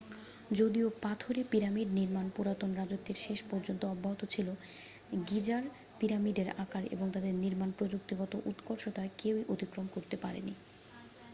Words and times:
যদিও 0.51 0.87
পাথরে 1.01 1.41
পিরামিড 1.51 1.89
নির্মাণ 1.93 2.25
পুরাতন 2.35 2.71
রাজত্বের 2.75 3.17
শেষ 3.17 3.39
পর্যন্ত 3.43 3.81
অব্যাহত 3.85 4.21
ছিল 4.29 4.47
গিজার 5.27 5.63
পিরামিডের 5.99 6.49
আকার 6.63 6.83
এবং 6.91 7.07
তাদের 7.11 7.33
নির্মাণ 7.35 7.69
প্রযুক্তিগত 7.71 8.31
উৎকর্ষতা 8.49 9.03
কেউ 9.19 9.37
অতিক্রম 9.49 9.85
করতে 9.87 10.15
পারেনি 10.17 10.53